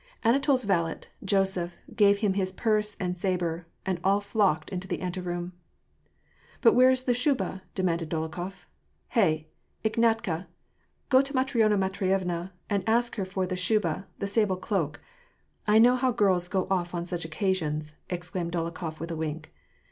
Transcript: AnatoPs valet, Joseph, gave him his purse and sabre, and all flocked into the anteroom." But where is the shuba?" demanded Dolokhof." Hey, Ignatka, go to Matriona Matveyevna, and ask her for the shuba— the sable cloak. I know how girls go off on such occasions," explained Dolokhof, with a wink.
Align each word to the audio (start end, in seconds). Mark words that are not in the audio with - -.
AnatoPs 0.25 0.65
valet, 0.65 1.01
Joseph, 1.23 1.75
gave 1.95 2.17
him 2.25 2.33
his 2.33 2.51
purse 2.51 2.97
and 2.99 3.19
sabre, 3.19 3.67
and 3.85 3.99
all 4.03 4.19
flocked 4.19 4.71
into 4.71 4.87
the 4.87 4.99
anteroom." 4.99 5.53
But 6.63 6.73
where 6.73 6.89
is 6.89 7.03
the 7.03 7.13
shuba?" 7.13 7.61
demanded 7.75 8.09
Dolokhof." 8.09 8.65
Hey, 9.09 9.49
Ignatka, 9.85 10.47
go 11.09 11.21
to 11.21 11.33
Matriona 11.35 11.77
Matveyevna, 11.77 12.49
and 12.67 12.83
ask 12.89 13.15
her 13.17 13.25
for 13.25 13.45
the 13.45 13.55
shuba— 13.55 14.07
the 14.17 14.25
sable 14.25 14.57
cloak. 14.57 14.99
I 15.67 15.77
know 15.77 15.95
how 15.95 16.11
girls 16.11 16.47
go 16.47 16.65
off 16.71 16.95
on 16.95 17.05
such 17.05 17.23
occasions," 17.23 17.93
explained 18.09 18.53
Dolokhof, 18.53 18.99
with 18.99 19.11
a 19.11 19.15
wink. 19.15 19.53